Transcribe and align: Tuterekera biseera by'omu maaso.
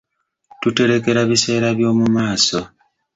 Tuterekera 0.61 1.21
biseera 1.29 1.67
by'omu 1.77 2.05
maaso. 2.15 2.59